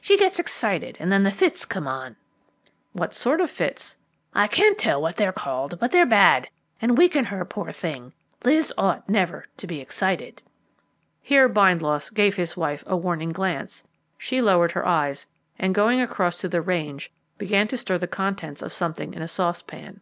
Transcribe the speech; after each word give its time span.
She 0.00 0.16
gets 0.16 0.38
excited, 0.38 0.96
and 0.98 1.12
then 1.12 1.24
the 1.24 1.30
fits 1.30 1.66
come 1.66 1.86
on." 1.86 2.16
"What 2.94 3.12
sort 3.12 3.38
of 3.42 3.50
fits?" 3.50 3.96
"I 4.32 4.48
can't 4.48 4.78
tell 4.78 4.98
what 5.02 5.16
they 5.16 5.26
are 5.26 5.30
called, 5.30 5.78
but 5.78 5.90
they're 5.90 6.06
bad, 6.06 6.48
and 6.80 6.96
weaken 6.96 7.26
her, 7.26 7.44
poor 7.44 7.70
thing! 7.70 8.14
Liz 8.44 8.72
ought 8.78 9.06
never 9.10 9.44
to 9.58 9.66
be 9.66 9.80
excited." 9.82 10.42
Here 11.20 11.50
Bindloss 11.50 12.08
gave 12.08 12.34
his 12.36 12.56
wife 12.56 12.82
a 12.86 12.96
warning 12.96 13.32
glance; 13.34 13.82
she 14.16 14.40
lowered 14.40 14.72
her 14.72 14.86
eyes, 14.88 15.26
and 15.58 15.74
going 15.74 16.00
across 16.00 16.40
to 16.40 16.48
the 16.48 16.62
range, 16.62 17.12
began 17.36 17.68
to 17.68 17.76
stir 17.76 17.98
the 17.98 18.06
contents 18.08 18.62
of 18.62 18.72
something 18.72 19.12
in 19.12 19.20
a 19.20 19.28
saucepan. 19.28 20.00